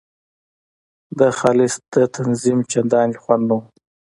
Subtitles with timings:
[1.19, 3.61] د خالص د تنظیم چندان خوند نه وو.